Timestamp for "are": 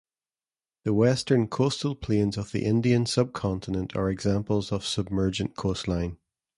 3.95-4.09